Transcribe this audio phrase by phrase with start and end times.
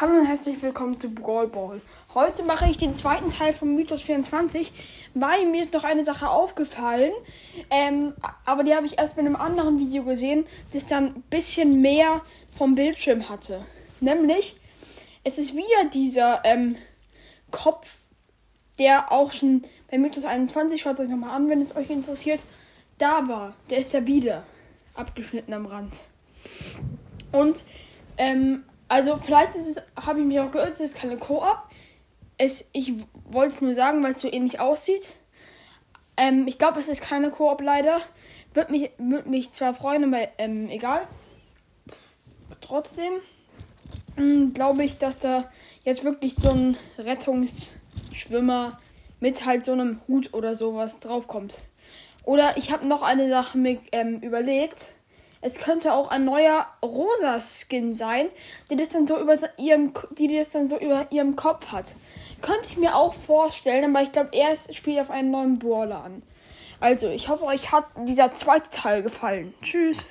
[0.00, 1.82] Hallo und herzlich willkommen zu Brawl Ball.
[2.14, 4.72] Heute mache ich den zweiten Teil von Mythos 24,
[5.12, 7.12] weil mir ist noch eine Sache aufgefallen,
[7.68, 8.14] ähm,
[8.46, 12.22] aber die habe ich erst bei einem anderen Video gesehen, das dann ein bisschen mehr
[12.48, 13.60] vom Bildschirm hatte.
[14.00, 14.58] Nämlich,
[15.22, 16.76] es ist wieder dieser ähm,
[17.50, 17.86] Kopf,
[18.78, 22.40] der auch schon bei Mythos 21, schaut euch nochmal an, wenn es euch interessiert,
[22.96, 23.54] da war.
[23.68, 24.44] Der ist ja wieder
[24.94, 26.00] abgeschnitten am Rand.
[27.32, 27.64] Und
[28.16, 31.58] ähm, also vielleicht ist es, habe ich mich auch geirrt, es ist keine Koop.
[32.36, 32.94] Es, ich
[33.30, 35.14] wollte es nur sagen, weil es so ähnlich aussieht.
[36.16, 38.00] Ähm, ich glaube, es ist keine Koop leider.
[38.52, 41.06] Würde mich, würd mich zwar freuen, aber ähm, egal.
[42.60, 43.12] Trotzdem
[44.16, 45.48] hm, glaube ich, dass da
[45.84, 48.76] jetzt wirklich so ein Rettungsschwimmer
[49.20, 51.58] mit halt so einem Hut oder sowas draufkommt.
[52.24, 54.94] Oder ich habe noch eine Sache mir ähm, überlegt.
[55.42, 58.28] Es könnte auch ein neuer rosa Skin sein,
[58.70, 61.94] die das dann so über ihrem, die das dann so über ihrem Kopf hat.
[62.42, 66.22] Könnte ich mir auch vorstellen, aber ich glaube, er spielt auf einen neuen Brawler an.
[66.78, 69.54] Also, ich hoffe, euch hat dieser zweite Teil gefallen.
[69.62, 70.06] Tschüss.